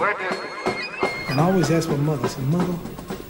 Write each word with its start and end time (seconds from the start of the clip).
And 0.00 1.40
I 1.40 1.44
always 1.44 1.70
ask 1.72 1.88
my 1.88 1.96
mother, 1.96 2.24
I 2.24 2.28
said, 2.28 2.44
Mother, 2.44 2.72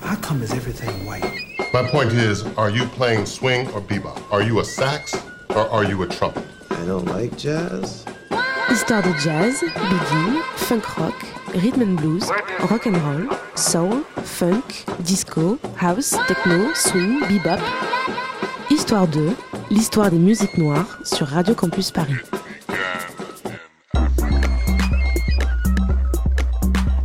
how 0.03 0.17
come 0.17 0.43
is 0.43 0.53
everything 0.53 1.07
white? 1.07 1.25
My 1.73 1.83
point 1.89 2.13
is, 2.13 2.45
are 2.59 2.69
you 2.69 2.85
playing 2.87 3.25
swing 3.25 3.69
or 3.71 3.81
bebop? 3.81 4.21
Are 4.31 4.43
you 4.43 4.61
a 4.61 4.65
sax 4.65 5.17
or 5.51 5.67
are 5.71 5.85
you 5.85 6.03
a 6.03 6.07
trumpet? 6.07 6.45
I 6.71 6.85
don't 6.85 7.07
like 7.07 7.37
jazz. 7.39 8.05
Histoire 8.69 9.03
de 9.03 9.13
jazz, 9.19 9.63
boogie, 9.63 10.43
funk 10.57 10.99
rock, 10.99 11.15
rhythm 11.55 11.81
and 11.81 11.97
blues, 11.97 12.29
rock 12.71 12.85
and 12.85 12.99
roll, 12.99 13.39
soul, 13.55 14.03
funk, 14.23 14.85
disco, 15.05 15.59
house, 15.77 16.11
techno, 16.27 16.75
swing, 16.75 17.21
bebop. 17.21 17.61
Histoire 18.71 19.07
2, 19.07 19.35
l'histoire 19.71 20.11
des 20.11 20.19
musiques 20.19 20.59
noires 20.59 20.99
sur 21.03 21.27
Radio 21.29 21.55
Campus 21.55 21.91
Paris. 21.91 22.21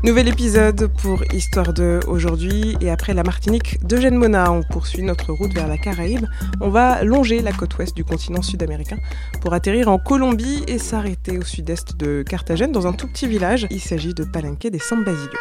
Nouvel 0.03 0.27
épisode 0.27 0.91
pour 1.01 1.23
Histoire 1.33 1.71
de 1.71 2.01
aujourd'hui 2.07 2.75
et 2.81 2.89
après 2.89 3.13
la 3.13 3.23
Martinique 3.23 3.81
d'Eugène 3.87 4.17
Mona, 4.17 4.51
on 4.51 4.61
poursuit 4.61 5.01
notre 5.01 5.31
route 5.31 5.53
vers 5.53 5.69
la 5.69 5.77
Caraïbe. 5.77 6.25
On 6.59 6.67
va 6.67 7.05
longer 7.05 7.41
la 7.41 7.53
côte 7.53 7.77
ouest 7.77 7.95
du 7.95 8.03
continent 8.03 8.41
sud-américain 8.41 8.97
pour 9.39 9.53
atterrir 9.53 9.87
en 9.87 9.99
Colombie 9.99 10.61
et 10.67 10.77
s'arrêter 10.77 11.37
au 11.37 11.43
sud-est 11.43 11.95
de 11.95 12.21
Carthagène 12.21 12.73
dans 12.73 12.85
un 12.85 12.91
tout 12.91 13.07
petit 13.07 13.27
village. 13.27 13.65
Il 13.71 13.79
s'agit 13.79 14.13
de 14.13 14.25
Palenque 14.25 14.67
des 14.67 14.79
San 14.79 15.05
Basilio. 15.05 15.39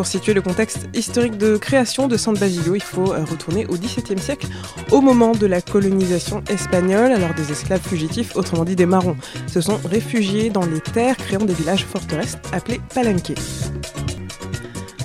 Pour 0.00 0.06
situer 0.06 0.32
le 0.32 0.40
contexte 0.40 0.88
historique 0.94 1.36
de 1.36 1.58
création 1.58 2.08
de 2.08 2.16
San 2.16 2.32
Basilio, 2.32 2.74
il 2.74 2.82
faut 2.82 3.12
euh, 3.12 3.22
retourner 3.22 3.66
au 3.66 3.74
XVIIe 3.74 4.18
siècle, 4.18 4.46
au 4.92 5.02
moment 5.02 5.32
de 5.32 5.44
la 5.44 5.60
colonisation 5.60 6.42
espagnole, 6.48 7.12
alors 7.12 7.34
des 7.34 7.52
esclaves 7.52 7.86
fugitifs, 7.86 8.34
autrement 8.34 8.64
dit 8.64 8.76
des 8.76 8.86
marrons, 8.86 9.18
se 9.46 9.60
sont 9.60 9.78
réfugiés 9.84 10.48
dans 10.48 10.64
les 10.64 10.80
terres, 10.80 11.18
créant 11.18 11.44
des 11.44 11.52
villages 11.52 11.84
forteresses 11.84 12.38
appelés 12.50 12.80
palenques. 12.94 13.34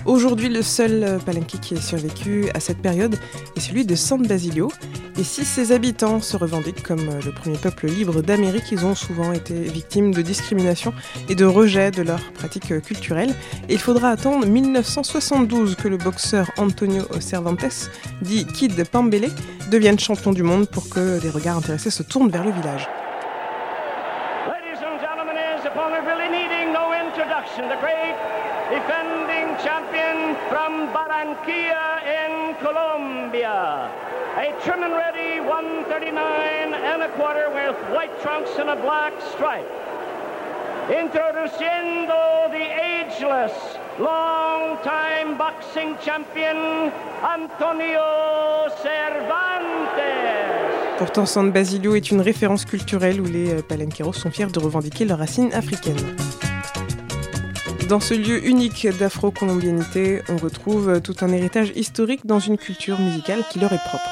Aujourd'hui, 0.06 0.47
le 0.47 0.61
seul 0.61 1.03
euh, 1.03 1.17
palenque 1.17 1.47
qui 1.47 1.73
ait 1.73 1.81
survécu 1.81 2.50
à 2.53 2.62
cette 2.62 2.78
période 2.78 3.17
est 3.58 3.59
celui 3.59 3.86
de 3.86 3.95
San 3.95 4.25
Basilio. 4.25 4.72
Et 5.17 5.23
si 5.23 5.45
ses 5.45 5.71
habitants 5.71 6.19
se 6.19 6.35
revendiquent 6.35 6.83
comme 6.83 7.08
euh, 7.08 7.21
le 7.25 7.31
premier 7.31 7.58
peuple 7.58 7.88
libre 7.88 8.21
d'Amérique, 8.21 8.69
ils 8.73 8.85
ont 8.85 8.95
souvent 8.95 9.31
été 9.31 9.53
victimes 9.53 10.13
de 10.13 10.22
discrimination 10.22 10.94
et 11.30 11.35
de 11.35 11.45
rejet 11.45 11.89
de 11.89 12.02
leurs 12.02 12.33
pratiques 12.33 12.72
euh, 12.72 12.81
culturelles. 12.81 13.33
Et 13.69 13.73
il 13.73 13.80
faudra 13.80 14.09
attendre 14.09 14.45
1972 14.45 15.75
que 15.75 15.88
le 15.88 15.95
boxeur 15.95 16.52
Antonio 16.57 17.03
Cervantes, 17.22 17.89
dit 18.22 18.45
Kid 18.45 18.85
Pambele, 18.89 19.31
devienne 19.72 19.97
champion 19.97 20.33
du 20.33 20.44
monde 20.44 20.67
pour 20.67 20.89
que 20.89 21.22
les 21.23 21.29
regards 21.29 21.57
intéressés 21.57 21.91
se 21.91 22.03
tournent 22.03 22.29
vers 22.29 22.44
le 22.44 22.52
village. 22.52 22.89
Barranquilla. 30.94 31.95
A 34.38 34.52
trim 34.66 34.83
and 34.83 34.94
ready 34.94 35.39
139 35.39 36.73
and 36.73 37.02
a 37.03 37.09
quarter 37.16 37.50
with 37.52 37.73
white 37.95 38.11
trunks 38.22 38.52
and 38.59 38.69
a 38.69 38.75
black 38.75 39.14
stripe. 39.31 39.66
Introduciendo 40.89 42.52
the 42.52 42.67
ageless, 42.67 43.53
long-time 43.97 45.38
boxing 45.38 45.95
champion, 46.03 46.91
Antonio 47.23 48.67
Cervantes. 48.83 49.56
Pourtant, 50.97 51.25
San 51.25 51.52
Basilio 51.52 51.95
est 51.95 52.11
une 52.11 52.19
référence 52.19 52.66
culturelle 52.66 53.22
où 53.22 53.25
les 53.25 53.53
euh, 53.53 53.61
palenqueros 53.61 54.11
sont 54.11 54.31
fiers 54.31 54.47
de 54.47 54.59
revendiquer 54.59 55.06
leurs 55.06 55.19
racines 55.19 55.53
africaines. 55.53 56.16
Dans 57.89 58.00
ce 58.00 58.16
lieu 58.16 58.44
unique 58.47 58.88
d'afro-colombianité, 58.97 60.23
on 60.28 60.38
retrouve 60.38 61.01
tout 61.01 61.16
un 61.22 61.31
héritage 61.31 61.72
historique 61.75 62.25
dans 62.25 62.40
une 62.40 62.57
culture 62.57 63.00
musicale 63.00 63.44
qui 63.51 63.59
leur 63.59 63.73
est 63.73 63.84
propre. 63.85 64.09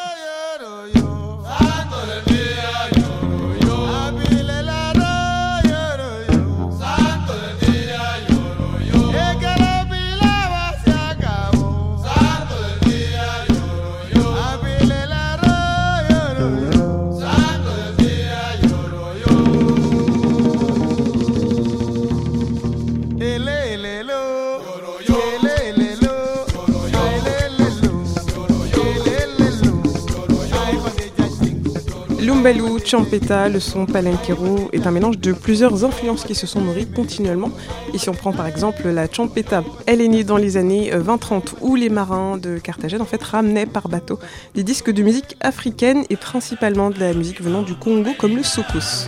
Lumbalou, 32.23 32.79
champeta, 32.79 33.49
le 33.49 33.59
son 33.59 33.85
palenquero 33.85 34.69
est 34.71 34.87
un 34.87 34.91
mélange 34.91 35.17
de 35.17 35.33
plusieurs 35.33 35.83
influences 35.83 36.23
qui 36.23 36.35
se 36.35 36.47
sont 36.47 36.61
nourries 36.61 36.87
continuellement. 36.87 37.51
Et 37.93 37.97
si 37.97 38.07
on 38.07 38.13
prend 38.13 38.31
par 38.31 38.47
exemple 38.47 38.87
la 38.87 39.11
champeta, 39.11 39.61
elle 39.87 39.99
est 39.99 40.07
née 40.07 40.23
dans 40.23 40.37
les 40.37 40.55
années 40.55 40.89
20-30 40.89 41.55
où 41.59 41.75
les 41.75 41.89
marins 41.89 42.37
de 42.37 42.59
Carthagène 42.59 43.01
en 43.01 43.05
fait 43.05 43.21
ramenaient 43.21 43.65
par 43.65 43.89
bateau 43.89 44.19
des 44.55 44.63
disques 44.63 44.89
de 44.89 45.03
musique 45.03 45.35
africaine 45.41 46.05
et 46.09 46.15
principalement 46.15 46.91
de 46.91 46.99
la 46.99 47.13
musique 47.13 47.41
venant 47.41 47.61
du 47.61 47.75
Congo 47.75 48.11
comme 48.17 48.37
le 48.37 48.43
soukous. 48.43 49.07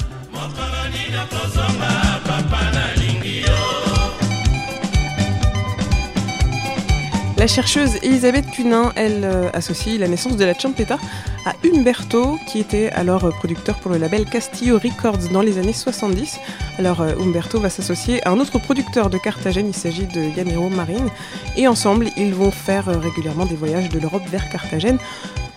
La 7.46 7.50
chercheuse 7.50 7.98
Elisabeth 8.02 8.50
Cunin, 8.50 8.92
elle 8.96 9.24
euh, 9.24 9.52
associe 9.54 10.00
la 10.00 10.08
naissance 10.08 10.36
de 10.36 10.44
la 10.44 10.56
champeta 10.56 10.98
à 11.46 11.54
Umberto, 11.64 12.40
qui 12.48 12.58
était 12.58 12.90
alors 12.90 13.24
euh, 13.26 13.30
producteur 13.30 13.78
pour 13.78 13.92
le 13.92 14.00
label 14.00 14.26
Castillo 14.26 14.80
Records 14.80 15.30
dans 15.32 15.44
les 15.44 15.60
années 15.60 15.72
70. 15.72 16.40
Alors 16.80 17.02
euh, 17.02 17.14
Umberto 17.20 17.60
va 17.60 17.70
s'associer 17.70 18.26
à 18.26 18.32
un 18.32 18.40
autre 18.40 18.58
producteur 18.58 19.12
de 19.12 19.20
Carthagène, 19.20 19.68
il 19.68 19.76
s'agit 19.76 20.08
de 20.08 20.22
Yamiro 20.36 20.70
Marine, 20.70 21.08
et 21.56 21.68
ensemble 21.68 22.08
ils 22.18 22.34
vont 22.34 22.50
faire 22.50 22.88
régulièrement 23.00 23.46
des 23.46 23.56
voyages 23.56 23.90
de 23.90 24.00
l'Europe 24.00 24.24
vers 24.28 24.50
Carthagène 24.50 24.98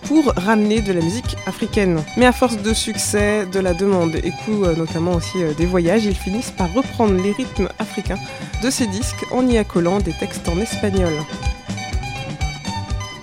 pour 0.03 0.31
ramener 0.35 0.81
de 0.81 0.93
la 0.93 1.01
musique 1.01 1.37
africaine. 1.47 2.03
Mais 2.17 2.27
à 2.27 2.31
force 2.31 2.57
de 2.57 2.71
succès, 2.75 3.47
de 3.47 3.59
la 3.59 3.73
demande 3.73 4.15
et 4.15 4.31
coût 4.45 4.63
notamment 4.77 5.13
aussi 5.13 5.39
des 5.57 5.65
voyages, 5.65 6.05
ils 6.05 6.13
finissent 6.13 6.51
par 6.51 6.71
reprendre 6.71 7.19
les 7.19 7.31
rythmes 7.31 7.69
africains 7.79 8.19
de 8.61 8.69
ces 8.69 8.85
disques 8.85 9.25
en 9.31 9.47
y 9.47 9.57
accolant 9.57 9.97
des 9.97 10.13
textes 10.13 10.47
en 10.49 10.59
espagnol. 10.59 11.13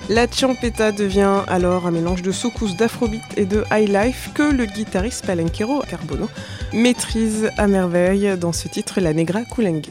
La 0.09 0.31
champeta 0.31 0.93
devient 0.93 1.43
alors 1.49 1.87
un 1.87 1.91
mélange 1.91 2.23
de 2.23 2.31
soukous 2.31 2.75
d'afrobeat 2.77 3.23
et 3.37 3.45
de 3.45 3.65
high 3.73 3.89
life 3.89 4.31
que 4.35 4.45
le 4.45 4.67
guitariste 4.67 5.27
palenquero 5.27 5.83
Carbono 5.89 6.29
maîtrise 6.73 7.51
à 7.59 7.67
merveille 7.67 8.37
dans 8.39 8.53
ce 8.53 8.69
titre 8.69 9.01
La 9.01 9.13
Negra 9.13 9.43
negrita, 9.43 9.91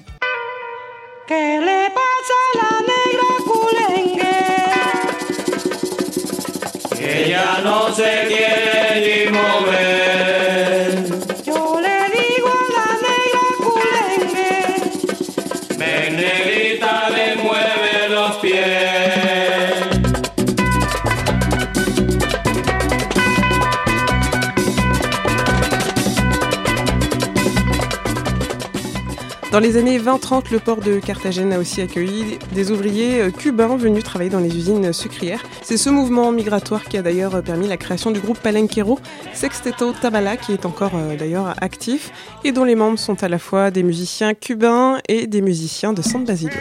Dans 29.55 29.61
les 29.61 29.77
années 29.77 29.97
20-30, 29.97 30.51
le 30.51 30.59
port 30.59 30.81
de 30.81 30.99
Carthagène 30.99 31.53
a 31.53 31.59
aussi 31.59 31.79
accueilli 31.79 32.39
des 32.51 32.71
ouvriers 32.71 33.21
euh, 33.21 33.31
cubains 33.31 33.77
venus 33.77 34.03
travailler 34.03 34.29
dans 34.29 34.41
les 34.41 34.53
usines 34.53 34.91
sucrières. 34.91 35.41
C'est 35.61 35.77
ce 35.77 35.89
mouvement 35.89 36.29
migratoire 36.33 36.83
qui 36.83 36.97
a 36.97 37.01
d'ailleurs 37.01 37.41
permis 37.41 37.69
la 37.69 37.77
création 37.77 38.11
du 38.11 38.19
groupe 38.19 38.37
palenquero 38.37 38.99
Sexteto 39.33 39.93
Tabala, 39.93 40.35
qui 40.35 40.51
est 40.51 40.65
encore 40.65 40.91
euh, 40.95 41.15
d'ailleurs 41.15 41.55
actif 41.63 42.11
et 42.43 42.51
dont 42.51 42.65
les 42.65 42.75
membres 42.75 42.99
sont 42.99 43.23
à 43.23 43.29
la 43.29 43.39
fois 43.39 43.71
des 43.71 43.83
musiciens 43.83 44.33
cubains 44.33 44.97
et 45.07 45.25
des 45.25 45.39
musiciens 45.39 45.93
de 45.93 46.01
San 46.01 46.25
Basilio. 46.25 46.51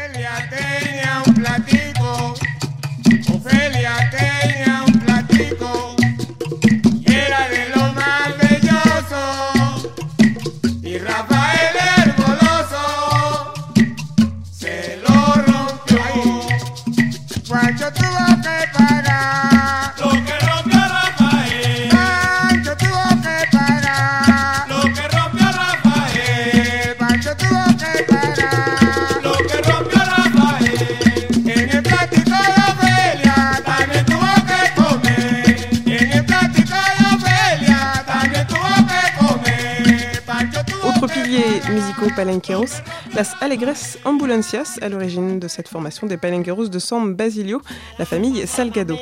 Musico 41.74 42.06
Palenqueros, 42.14 42.82
Las 43.16 43.34
Alegres 43.40 43.98
Ambulancias, 44.04 44.78
à 44.80 44.88
l'origine 44.88 45.40
de 45.40 45.48
cette 45.48 45.66
formation 45.66 46.06
des 46.06 46.16
Palenqueros 46.16 46.68
de 46.68 46.78
San 46.78 47.14
Basilio, 47.14 47.60
la 47.98 48.04
famille 48.04 48.46
Salgado. 48.46 48.96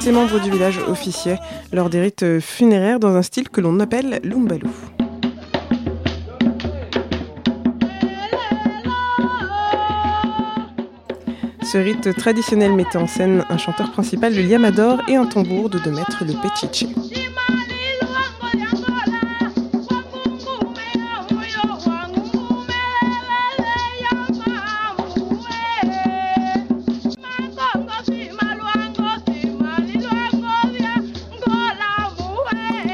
Ces 0.00 0.10
membres 0.10 0.40
du 0.40 0.50
village 0.50 0.78
officiaient 0.86 1.38
lors 1.72 1.88
des 1.88 2.00
rites 2.00 2.40
funéraires 2.40 3.00
dans 3.00 3.16
un 3.16 3.22
style 3.22 3.48
que 3.48 3.62
l'on 3.62 3.80
appelle 3.80 4.20
l'umbalou. 4.22 4.70
Ce 11.72 11.78
rite 11.78 12.14
traditionnel 12.14 12.74
mettait 12.74 12.98
en 12.98 13.06
scène 13.06 13.46
un 13.48 13.56
chanteur 13.56 13.92
principal, 13.92 14.34
le 14.34 14.42
liamador, 14.42 15.00
et 15.08 15.16
un 15.16 15.24
tambour 15.24 15.70
de 15.70 15.78
2 15.78 15.90
mètres, 15.90 16.22
le 16.22 16.34
pechiche. 16.34 16.84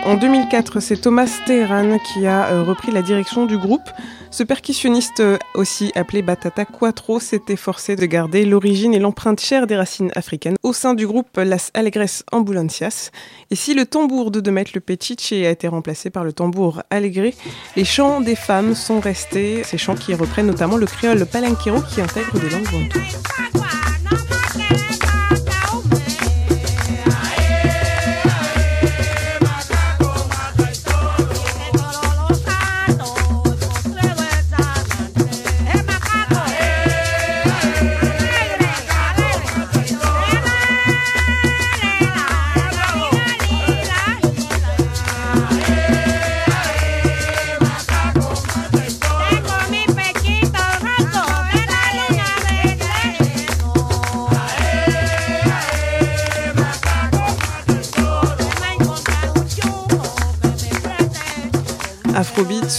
En 0.05 0.15
2004, 0.15 0.79
c'est 0.79 0.99
Thomas 0.99 1.29
Teheran 1.47 1.99
qui 1.99 2.29
a 2.29 2.47
euh, 2.47 2.63
repris 2.63 2.93
la 2.93 3.03
direction 3.03 3.45
du 3.45 3.59
groupe. 3.59 3.91
Ce 4.31 4.43
percussionniste, 4.43 5.21
euh, 5.21 5.39
aussi 5.55 5.91
appelé 5.95 6.23
Batata 6.23 6.65
Quattro, 6.65 7.19
s'est 7.19 7.43
efforcé 7.49 7.97
de 7.97 8.05
garder 8.05 8.45
l'origine 8.45 8.93
et 8.93 8.99
l'empreinte 8.99 9.41
chère 9.41 9.67
des 9.67 9.77
racines 9.77 10.11
africaines 10.15 10.57
au 10.63 10.73
sein 10.73 10.95
du 10.95 11.07
groupe 11.07 11.37
Las 11.37 11.71
Alegres 11.75 12.23
Ambulancias. 12.31 13.11
Et 13.51 13.57
si 13.57 13.75
le 13.75 13.87
tambour 13.87 14.31
de 14.31 14.41
Demet 14.41 14.67
le 14.75 14.81
Pechiche 14.81 15.33
a 15.33 15.51
été 15.51 15.67
remplacé 15.67 16.11
par 16.11 16.25
le 16.25 16.33
tambour 16.33 16.83
Alegre, 16.91 17.33
les 17.77 17.85
chants 17.85 18.21
des 18.21 18.37
femmes 18.37 18.75
sont 18.75 19.01
restés, 19.01 19.63
ces 19.65 19.79
chants 19.79 19.97
qui 19.97 20.15
reprennent 20.15 20.47
notamment 20.47 20.77
le 20.77 20.87
créole 20.87 21.25
palenquero 21.25 21.81
qui 21.81 22.01
intègre 22.01 22.39
des 22.39 22.51
langues 22.51 22.71
bantoues. 22.71 23.58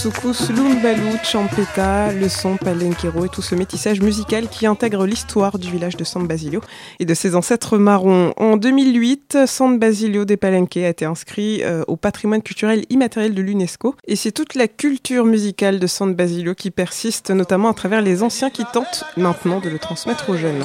Soukous, 0.00 0.48
lumbalou, 0.48 1.18
champeta, 1.22 2.10
le 2.10 2.30
son 2.30 2.56
palenquero 2.56 3.26
et 3.26 3.28
tout 3.28 3.42
ce 3.42 3.54
métissage 3.54 4.00
musical 4.00 4.48
qui 4.48 4.64
intègre 4.64 5.04
l'histoire 5.04 5.58
du 5.58 5.70
village 5.70 5.94
de 5.94 6.04
San 6.04 6.26
Basilio 6.26 6.62
et 7.00 7.04
de 7.04 7.12
ses 7.12 7.34
ancêtres 7.34 7.76
marrons. 7.76 8.32
En 8.38 8.56
2008, 8.56 9.40
San 9.46 9.78
Basilio 9.78 10.24
des 10.24 10.38
Palenques 10.38 10.78
a 10.78 10.88
été 10.88 11.04
inscrit 11.04 11.62
euh, 11.64 11.84
au 11.86 11.96
patrimoine 11.96 12.40
culturel 12.40 12.86
immatériel 12.88 13.34
de 13.34 13.42
l'UNESCO 13.42 13.94
et 14.06 14.16
c'est 14.16 14.32
toute 14.32 14.54
la 14.54 14.68
culture 14.68 15.26
musicale 15.26 15.78
de 15.78 15.86
San 15.86 16.14
Basilio 16.14 16.54
qui 16.54 16.70
persiste 16.70 17.30
notamment 17.30 17.68
à 17.68 17.74
travers 17.74 18.00
les 18.00 18.22
anciens 18.22 18.48
qui 18.48 18.64
tentent 18.72 19.04
maintenant 19.18 19.60
de 19.60 19.68
le 19.68 19.78
transmettre 19.78 20.30
aux 20.30 20.36
jeunes. 20.38 20.64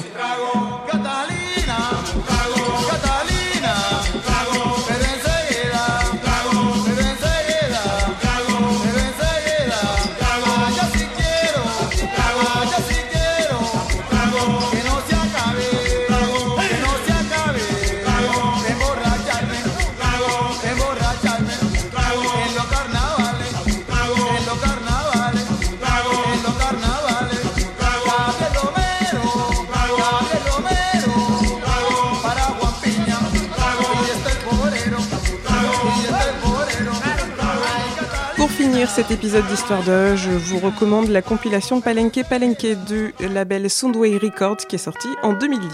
Cet 38.84 39.10
épisode 39.10 39.46
d'Histoire 39.46 39.82
de, 39.84 40.16
je 40.16 40.30
vous 40.30 40.58
recommande 40.58 41.08
la 41.08 41.22
compilation 41.22 41.80
Palenque 41.80 42.20
Palenque 42.28 42.66
du 42.86 43.14
label 43.20 43.70
Soundway 43.70 44.18
Records 44.18 44.58
qui 44.68 44.76
est 44.76 44.78
sorti 44.78 45.08
en 45.22 45.32
2010. 45.32 45.70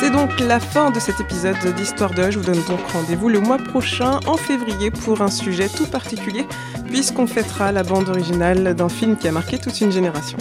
C'est 0.00 0.10
donc 0.10 0.38
la 0.38 0.60
fin 0.60 0.92
de 0.92 1.00
cet 1.00 1.20
épisode 1.20 1.56
d'Histoire 1.76 2.14
de. 2.14 2.30
Je 2.30 2.38
vous 2.38 2.44
donne 2.44 2.62
donc 2.68 2.80
rendez-vous 2.92 3.28
le 3.28 3.40
mois 3.40 3.58
prochain, 3.58 4.20
en 4.26 4.36
février, 4.36 4.92
pour 4.92 5.20
un 5.20 5.30
sujet 5.30 5.68
tout 5.68 5.86
particulier, 5.86 6.46
puisqu'on 6.86 7.26
fêtera 7.26 7.72
la 7.72 7.82
bande 7.82 8.08
originale 8.08 8.74
d'un 8.74 8.88
film 8.88 9.16
qui 9.16 9.26
a 9.26 9.32
marqué 9.32 9.58
toute 9.58 9.80
une 9.80 9.90
génération. 9.90 10.38